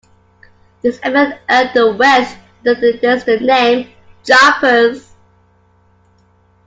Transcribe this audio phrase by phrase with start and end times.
[0.81, 2.33] This event earned the Welsh
[2.65, 3.87] Methodists the name
[4.23, 5.13] "Jumpers".